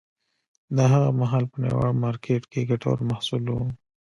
[0.75, 3.57] دا هغه مهال په نړیوال مارکېت کې ګټور محصول و.